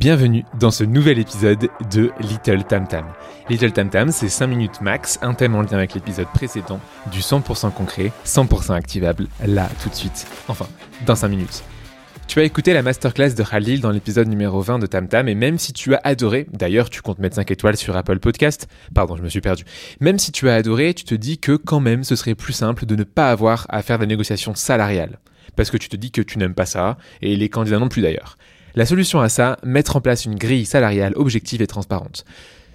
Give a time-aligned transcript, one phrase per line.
[0.00, 3.04] Bienvenue dans ce nouvel épisode de Little Tam Tam.
[3.50, 6.80] Little Tam Tam, c'est 5 minutes max, un thème en lien avec l'épisode précédent,
[7.12, 10.26] du 100% concret, 100% activable, là, tout de suite.
[10.48, 10.66] Enfin,
[11.04, 11.62] dans 5 minutes.
[12.28, 15.34] Tu as écouté la masterclass de Khalil dans l'épisode numéro 20 de Tam Tam et
[15.34, 19.18] même si tu as adoré, d'ailleurs tu comptes mettre 5 étoiles sur Apple Podcast, pardon
[19.18, 19.64] je me suis perdu,
[20.00, 22.86] même si tu as adoré, tu te dis que quand même ce serait plus simple
[22.86, 25.18] de ne pas avoir à faire des négociations salariales.
[25.56, 28.00] Parce que tu te dis que tu n'aimes pas ça, et les candidats non plus
[28.02, 28.38] d'ailleurs.
[28.76, 32.24] La solution à ça, mettre en place une grille salariale objective et transparente.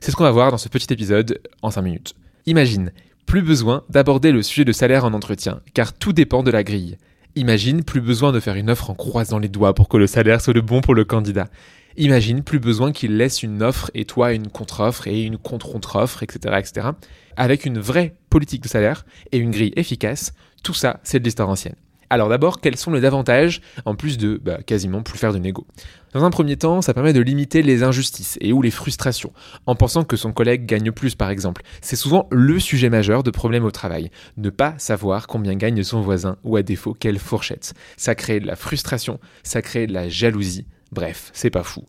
[0.00, 2.14] C'est ce qu'on va voir dans ce petit épisode en 5 minutes.
[2.46, 2.92] Imagine,
[3.26, 6.98] plus besoin d'aborder le sujet de salaire en entretien, car tout dépend de la grille.
[7.36, 10.40] Imagine, plus besoin de faire une offre en croisant les doigts pour que le salaire
[10.40, 11.48] soit le bon pour le candidat.
[11.96, 16.56] Imagine, plus besoin qu'il laisse une offre et toi une contre-offre et une contre-contre-offre, etc.,
[16.58, 16.88] etc.
[17.36, 20.32] Avec une vraie politique de salaire et une grille efficace,
[20.64, 21.76] tout ça, c'est de l'histoire ancienne.
[22.10, 25.66] Alors d'abord, quels sont les avantages, en plus de bah, quasiment plus faire de négo?
[26.12, 29.32] Dans un premier temps, ça permet de limiter les injustices et ou les frustrations,
[29.66, 31.62] en pensant que son collègue gagne plus par exemple.
[31.80, 36.00] C'est souvent le sujet majeur de problème au travail, ne pas savoir combien gagne son
[36.00, 37.74] voisin ou à défaut quelle fourchette.
[37.96, 41.84] Ça crée de la frustration, ça crée de la jalousie, bref, c'est pas fou.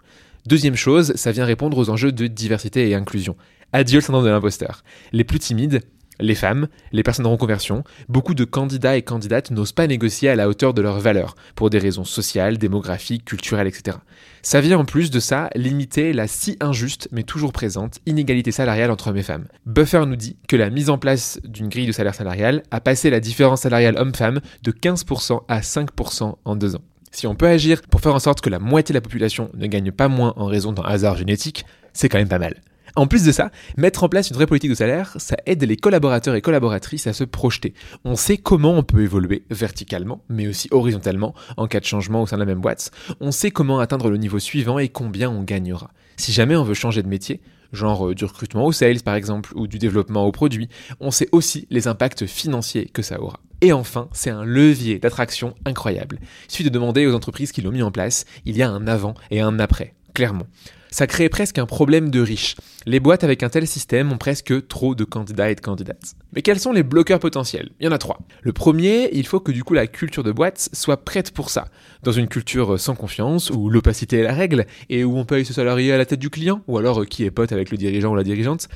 [0.47, 3.35] Deuxième chose, ça vient répondre aux enjeux de diversité et inclusion.
[3.73, 4.83] Adieu le syndrome de l'imposteur.
[5.11, 5.81] Les plus timides,
[6.19, 10.35] les femmes, les personnes en reconversion, beaucoup de candidats et candidates n'osent pas négocier à
[10.35, 13.97] la hauteur de leurs valeurs, pour des raisons sociales, démographiques, culturelles, etc.
[14.41, 18.91] Ça vient en plus de ça limiter la si injuste, mais toujours présente, inégalité salariale
[18.91, 19.47] entre hommes et femmes.
[19.65, 23.09] Buffer nous dit que la mise en place d'une grille de salaire salarial a passé
[23.09, 26.83] la différence salariale homme-femme de 15% à 5% en deux ans.
[27.11, 29.67] Si on peut agir pour faire en sorte que la moitié de la population ne
[29.67, 32.61] gagne pas moins en raison d'un hasard génétique, c'est quand même pas mal.
[32.97, 35.75] En plus de ça, mettre en place une vraie politique de salaire, ça aide les
[35.75, 37.73] collaborateurs et collaboratrices à se projeter.
[38.05, 42.27] On sait comment on peut évoluer verticalement, mais aussi horizontalement, en cas de changement au
[42.27, 42.91] sein de la même boîte.
[43.19, 45.91] On sait comment atteindre le niveau suivant et combien on gagnera.
[46.15, 47.41] Si jamais on veut changer de métier,
[47.73, 50.69] genre euh, du recrutement au sales par exemple, ou du développement au produit,
[51.01, 53.41] on sait aussi les impacts financiers que ça aura.
[53.59, 56.19] Et enfin, c'est un levier d'attraction incroyable.
[56.47, 58.87] Il suffit de demander aux entreprises qui l'ont mis en place, il y a un
[58.87, 60.47] avant et un après, clairement
[60.95, 62.55] ça crée presque un problème de riches.
[62.85, 66.15] Les boîtes avec un tel système ont presque trop de candidats et de candidates.
[66.31, 67.71] Mais quels sont les bloqueurs potentiels?
[67.81, 68.19] Il y en a trois.
[68.41, 71.65] Le premier, il faut que du coup la culture de boîte soit prête pour ça.
[72.03, 75.51] Dans une culture sans confiance, où l'opacité est la règle, et où on paye ce
[75.51, 78.13] salarié à la tête du client, ou alors euh, qui est pote avec le dirigeant
[78.13, 78.69] ou la dirigeante,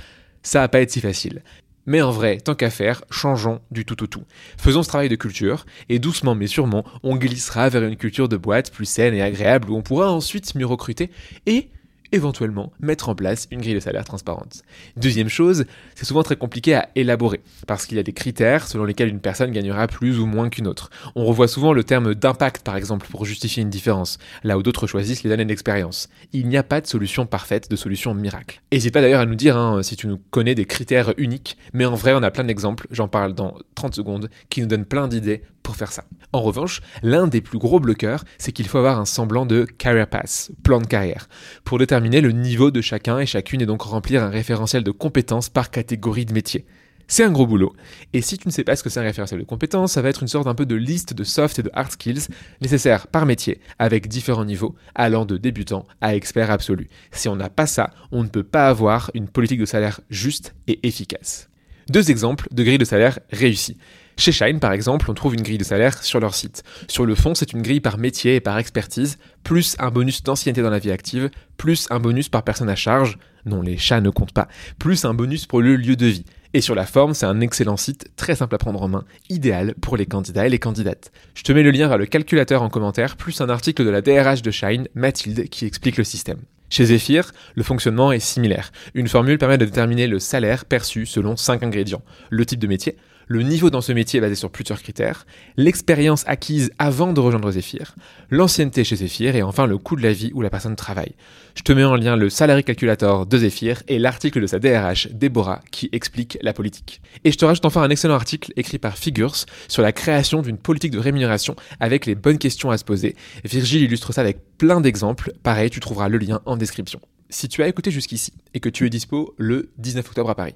[0.44, 1.42] ça va pas être si facile.
[1.90, 4.22] Mais en vrai, tant qu'à faire, changeons du tout au tout.
[4.60, 8.38] Faisons ce travail de culture, et doucement mais sûrement, on glissera vers une culture de
[8.38, 11.10] boîte plus saine et agréable où on pourra ensuite mieux recruter
[11.48, 11.72] et
[12.12, 14.64] éventuellement mettre en place une grille de salaire transparente.
[14.98, 15.66] Deuxième chose,
[15.96, 19.20] c'est souvent très compliqué à élaborer, parce qu'il y a des critères selon lesquels une
[19.20, 20.90] personne gagnera plus ou moins qu'une autre.
[21.16, 24.88] On revoit souvent le terme d'impact, par exemple, pour justifier une différence, là où d'autres
[24.88, 26.10] choisissent les années d'expérience.
[26.34, 28.62] Il n'y a pas de solution parfaite, de solution miracle.
[28.72, 31.86] N'hésite pas d'ailleurs à nous dire hein, si tu nous connais des critères uniques, mais
[31.86, 35.08] en vrai on a plein d'exemples, j'en parle dans 30 secondes, qui nous donnent plein
[35.08, 35.44] d'idées
[35.76, 36.06] faire ça.
[36.34, 40.08] En revanche, l'un des plus gros bloqueurs, c'est qu'il faut avoir un semblant de career
[40.08, 41.28] pass, plan de carrière,
[41.64, 45.50] pour déterminer le niveau de chacun et chacune et donc remplir un référentiel de compétences
[45.50, 46.66] par catégorie de métier.
[47.12, 47.74] C'est un gros boulot.
[48.14, 50.10] Et si tu ne sais pas ce que c'est un référentiel de compétences, ça va
[50.10, 52.28] être une sorte un peu de liste de soft et de hard skills
[52.62, 56.88] nécessaires par métier, avec différents niveaux, allant de débutant à expert absolu.
[57.12, 60.54] Si on n'a pas ça, on ne peut pas avoir une politique de salaire juste
[60.68, 61.50] et efficace.
[61.90, 63.78] Deux exemples de grilles de salaire réussies.
[64.20, 66.64] Chez Shine, par exemple, on trouve une grille de salaire sur leur site.
[66.90, 70.62] Sur le fond, c'est une grille par métier et par expertise, plus un bonus d'ancienneté
[70.62, 74.10] dans la vie active, plus un bonus par personne à charge, non les chats ne
[74.10, 76.26] comptent pas, plus un bonus pour le lieu de vie.
[76.54, 79.74] Et sur la forme, c'est un excellent site, très simple à prendre en main, idéal
[79.80, 81.14] pour les candidats et les candidates.
[81.34, 84.02] Je te mets le lien vers le calculateur en commentaire, plus un article de la
[84.02, 86.40] DRH de Shine, Mathilde, qui explique le système.
[86.70, 88.74] Chez Zephyr, le fonctionnement est similaire.
[88.94, 92.04] Une formule permet de déterminer le salaire perçu selon 5 ingrédients.
[92.30, 92.98] Le type de métier,
[93.32, 97.52] le niveau dans ce métier est basé sur plusieurs critères, l'expérience acquise avant de rejoindre
[97.52, 97.94] Zephyr,
[98.32, 101.14] l'ancienneté chez Zephyr et enfin le coût de la vie où la personne travaille.
[101.54, 105.10] Je te mets en lien le salary calculator de Zephyr et l'article de sa DRH,
[105.12, 107.02] Déborah, qui explique la politique.
[107.24, 109.36] Et je te rajoute enfin un excellent article écrit par Figures
[109.68, 113.16] sur la création d'une politique de rémunération avec les bonnes questions à se poser.
[113.46, 115.34] Virgile illustre ça avec plein d'exemples.
[115.44, 117.00] Pareil, tu trouveras le lien en description.
[117.30, 120.56] Si tu as écouté jusqu'ici et que tu es dispo le 19 octobre à Paris,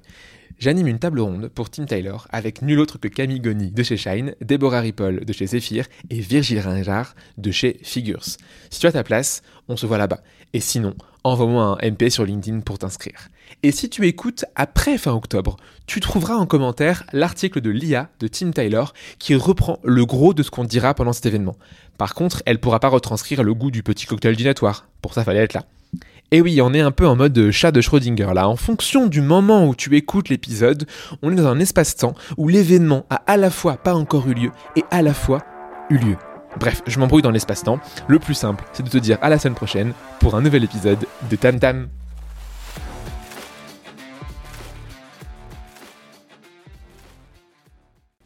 [0.58, 3.96] j'anime une table ronde pour Tim Taylor avec nul autre que Camille Goni de chez
[3.96, 8.24] Shine, Deborah Ripoll de chez Zephyr et Virgile Ringard de chez Figures.
[8.70, 10.20] Si tu as ta place, on se voit là-bas.
[10.52, 13.28] Et sinon, envoie-moi un MP sur LinkedIn pour t'inscrire.
[13.62, 15.56] Et si tu écoutes après fin octobre,
[15.86, 20.42] tu trouveras en commentaire l'article de l'IA de Tim Taylor qui reprend le gros de
[20.42, 21.56] ce qu'on dira pendant cet événement.
[21.98, 24.86] Par contre, elle pourra pas retranscrire le goût du petit cocktail dînatoire.
[25.02, 25.64] Pour ça, fallait être là.
[26.34, 28.48] Et oui, on est un peu en mode chat de Schrödinger là.
[28.48, 30.84] En fonction du moment où tu écoutes l'épisode,
[31.22, 34.50] on est dans un espace-temps où l'événement a à la fois pas encore eu lieu
[34.74, 35.42] et à la fois
[35.90, 36.16] eu lieu.
[36.58, 37.78] Bref, je m'embrouille dans l'espace-temps.
[38.08, 41.06] Le plus simple, c'est de te dire à la semaine prochaine pour un nouvel épisode
[41.30, 41.86] de Tam Tam.